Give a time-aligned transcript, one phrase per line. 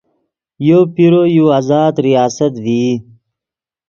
[0.67, 2.87] یو پیرو یو آزاد ریاست ڤئی